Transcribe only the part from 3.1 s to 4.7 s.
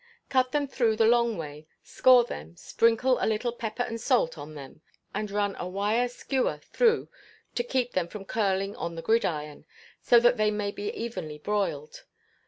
a little pepper and salt on